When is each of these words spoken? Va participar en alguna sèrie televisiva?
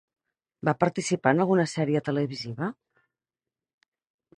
Va 0.69 0.73
participar 0.83 1.35
en 1.37 1.43
alguna 1.45 1.67
sèrie 1.75 2.03
televisiva? 2.11 2.71